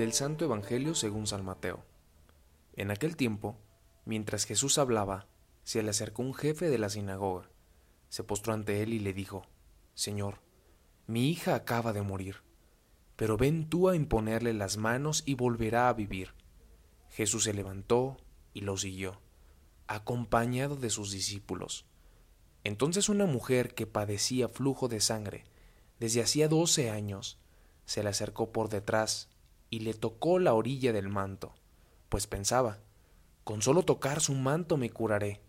[0.00, 1.84] Del Santo Evangelio según San Mateo.
[2.72, 3.58] En aquel tiempo,
[4.06, 5.28] mientras Jesús hablaba,
[5.62, 7.50] se le acercó un jefe de la sinagoga,
[8.08, 9.42] se postró ante él y le dijo,
[9.92, 10.40] Señor,
[11.06, 12.36] mi hija acaba de morir,
[13.16, 16.32] pero ven tú a imponerle las manos y volverá a vivir.
[17.10, 18.16] Jesús se levantó
[18.54, 19.20] y lo siguió,
[19.86, 21.84] acompañado de sus discípulos.
[22.64, 25.44] Entonces una mujer que padecía flujo de sangre
[25.98, 27.38] desde hacía doce años
[27.84, 29.28] se le acercó por detrás
[29.70, 31.54] y le tocó la orilla del manto,
[32.08, 32.80] pues pensaba,
[33.44, 35.40] con solo tocar su manto me curaré.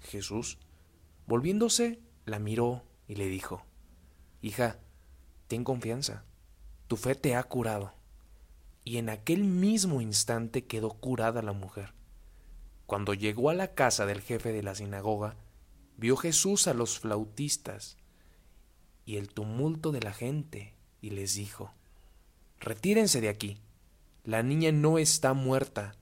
[0.00, 0.58] Jesús,
[1.26, 3.64] volviéndose, la miró y le dijo,
[4.42, 4.78] Hija,
[5.46, 6.24] ten confianza,
[6.88, 7.94] tu fe te ha curado.
[8.84, 11.94] Y en aquel mismo instante quedó curada la mujer.
[12.86, 15.36] Cuando llegó a la casa del jefe de la sinagoga,
[15.96, 17.98] vio Jesús a los flautistas
[19.04, 21.72] y el tumulto de la gente y les dijo,
[22.60, 23.58] Retírense de aquí.
[24.24, 25.94] La niña no está muerta,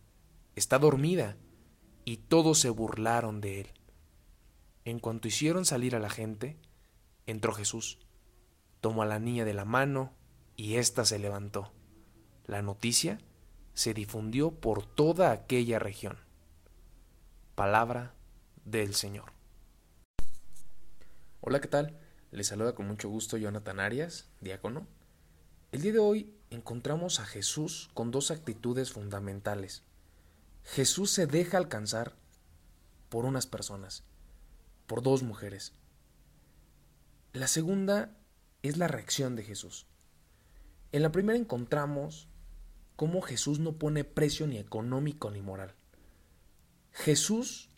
[0.55, 1.37] está dormida.
[2.05, 3.67] Y todos se burlaron de él.
[4.85, 6.57] En cuanto hicieron salir a la gente,
[7.27, 7.99] entró Jesús,
[8.81, 10.13] tomó a la niña de la mano
[10.55, 11.73] y ésta se levantó.
[12.47, 13.19] La noticia
[13.75, 16.17] se difundió por toda aquella región.
[17.57, 18.15] Palabra
[18.65, 19.33] del Señor.
[21.41, 21.99] Hola, ¿qué tal?
[22.31, 24.87] Les saluda con mucho gusto Jonathan Arias, diácono.
[25.73, 29.83] El día de hoy encontramos a Jesús con dos actitudes fundamentales.
[30.65, 32.17] Jesús se deja alcanzar
[33.09, 34.05] por unas personas,
[34.87, 35.73] por dos mujeres.
[37.33, 38.17] La segunda
[38.63, 39.87] es la reacción de Jesús.
[40.93, 42.29] En la primera encontramos
[42.97, 45.75] cómo Jesús no pone precio ni económico ni moral.
[46.93, 47.71] Jesús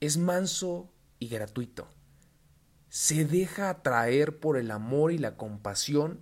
[0.00, 1.88] es manso y gratuito.
[2.88, 6.20] Se deja atraer por el amor y la compasión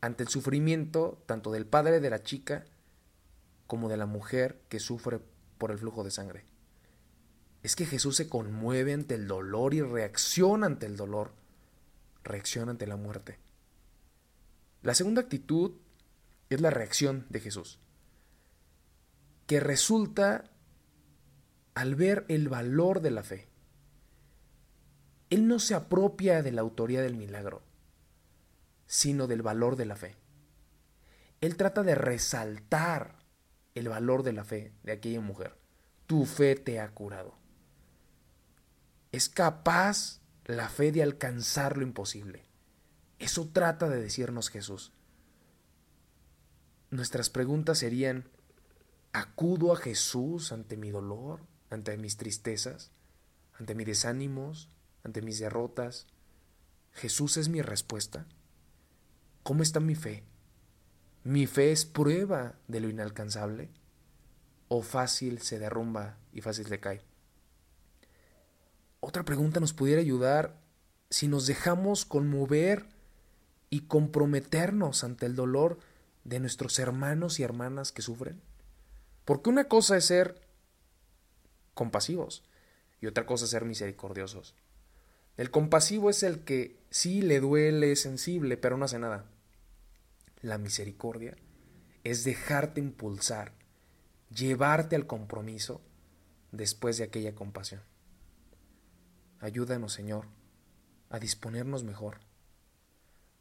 [0.00, 2.64] ante el sufrimiento tanto del padre de la chica
[3.66, 5.20] como de la mujer que sufre
[5.58, 6.46] por el flujo de sangre.
[7.62, 11.32] Es que Jesús se conmueve ante el dolor y reacciona ante el dolor,
[12.22, 13.38] reacciona ante la muerte.
[14.82, 15.72] La segunda actitud
[16.48, 17.80] es la reacción de Jesús,
[19.46, 20.44] que resulta
[21.74, 23.48] al ver el valor de la fe.
[25.30, 27.67] Él no se apropia de la autoría del milagro
[28.88, 30.16] sino del valor de la fe.
[31.40, 33.18] Él trata de resaltar
[33.76, 35.56] el valor de la fe de aquella mujer.
[36.06, 37.36] Tu fe te ha curado.
[39.12, 42.46] Es capaz la fe de alcanzar lo imposible.
[43.18, 44.92] Eso trata de decirnos Jesús.
[46.90, 48.28] Nuestras preguntas serían,
[49.12, 52.90] ¿acudo a Jesús ante mi dolor, ante mis tristezas,
[53.58, 54.70] ante mis desánimos,
[55.04, 56.06] ante mis derrotas?
[56.92, 58.26] ¿Jesús es mi respuesta?
[59.48, 60.24] ¿Cómo está mi fe?
[61.24, 63.70] ¿Mi fe es prueba de lo inalcanzable?
[64.68, 67.00] ¿O fácil se derrumba y fácil se cae?
[69.00, 70.60] Otra pregunta nos pudiera ayudar
[71.08, 72.84] si nos dejamos conmover
[73.70, 75.78] y comprometernos ante el dolor
[76.24, 78.42] de nuestros hermanos y hermanas que sufren.
[79.24, 80.42] Porque una cosa es ser
[81.72, 82.44] compasivos
[83.00, 84.54] y otra cosa es ser misericordiosos.
[85.38, 89.24] El compasivo es el que sí le duele, es sensible, pero no hace nada.
[90.40, 91.36] La misericordia
[92.04, 93.52] es dejarte impulsar,
[94.30, 95.80] llevarte al compromiso
[96.52, 97.82] después de aquella compasión.
[99.40, 100.26] Ayúdanos, Señor,
[101.10, 102.18] a disponernos mejor,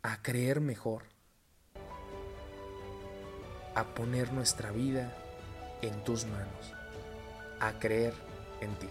[0.02, 1.04] a creer mejor,
[3.76, 5.16] a poner nuestra vida
[5.84, 6.74] en tus manos,
[7.60, 8.14] a creer
[8.62, 8.90] en ti.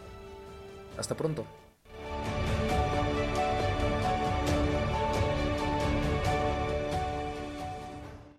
[0.97, 1.45] Hasta pronto.